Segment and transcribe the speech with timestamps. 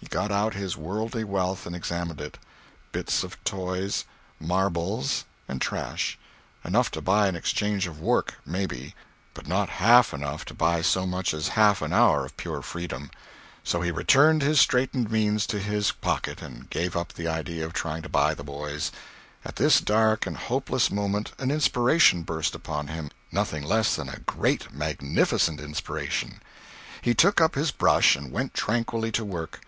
[0.00, 4.04] He got out his worldly wealth and examined it—bits of toys,
[4.38, 6.18] marbles, and trash;
[6.64, 8.94] enough to buy an exchange of work, maybe,
[9.32, 13.10] but not half enough to buy so much as half an hour of pure freedom.
[13.64, 17.72] So he returned his straitened means to his pocket, and gave up the idea of
[17.72, 18.92] trying to buy the boys.
[19.44, 23.10] At this dark and hopeless moment an inspiration burst upon him!
[23.32, 26.40] Nothing less than a great, magnificent inspiration.
[27.02, 29.62] He took up his brush and went tranquilly to work.